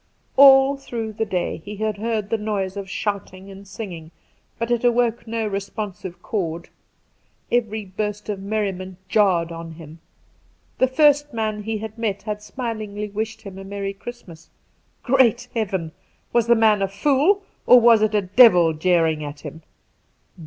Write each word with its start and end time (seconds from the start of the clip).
All 0.35 0.77
through 0.77 1.13
the 1.13 1.27
day 1.27 1.57
he 1.63 1.75
had 1.75 1.97
heard 1.97 2.31
the 2.31 2.37
noise 2.39 2.75
of 2.75 2.89
shouting 2.89 3.51
and 3.51 3.67
singing, 3.67 4.09
but 4.57 4.71
it 4.71 4.83
awoke 4.83 5.27
no 5.27 5.45
responsive 5.45 6.23
chord. 6.23 6.69
Every 7.51 7.85
burst 7.85 8.27
of 8.27 8.39
merriment 8.41 8.97
jarred 9.07 9.51
on 9.51 9.73
him. 9.73 9.99
The 10.79 10.87
first 10.87 11.33
man 11.35 11.61
he 11.61 11.77
had 11.77 11.99
met 11.99 12.23
had 12.23 12.41
smilingly 12.41 13.09
wished 13.09 13.43
him 13.43 13.59
a 13.59 13.63
merry 13.63 13.93
Christmas. 13.93 14.49
Great 15.03 15.47
Heaven 15.53 15.91
I 15.91 15.91
was 16.33 16.47
the 16.47 16.55
man 16.55 16.81
a 16.81 16.87
fool, 16.87 17.43
or 17.67 17.79
was 17.79 18.01
it 18.01 18.15
a 18.15 18.23
devil 18.23 18.73
jeering 18.73 19.23
at 19.23 19.41
him? 19.41 19.61